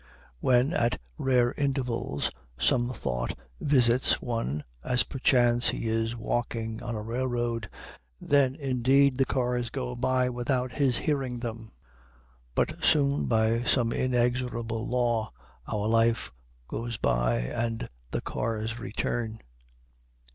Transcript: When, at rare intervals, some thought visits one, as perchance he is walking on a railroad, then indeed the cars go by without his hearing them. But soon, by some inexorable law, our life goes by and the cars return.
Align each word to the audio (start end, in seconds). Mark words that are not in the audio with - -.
When, 0.39 0.73
at 0.73 0.99
rare 1.19 1.51
intervals, 1.53 2.31
some 2.57 2.89
thought 2.89 3.37
visits 3.59 4.19
one, 4.19 4.63
as 4.83 5.03
perchance 5.03 5.69
he 5.69 5.87
is 5.87 6.15
walking 6.17 6.81
on 6.81 6.95
a 6.95 7.03
railroad, 7.03 7.69
then 8.19 8.55
indeed 8.55 9.19
the 9.19 9.27
cars 9.27 9.69
go 9.69 9.95
by 9.95 10.27
without 10.27 10.71
his 10.71 10.97
hearing 10.97 11.37
them. 11.41 11.71
But 12.55 12.83
soon, 12.83 13.27
by 13.27 13.63
some 13.63 13.93
inexorable 13.93 14.87
law, 14.87 15.33
our 15.71 15.87
life 15.87 16.31
goes 16.67 16.97
by 16.97 17.35
and 17.37 17.87
the 18.09 18.21
cars 18.21 18.79
return. 18.79 19.37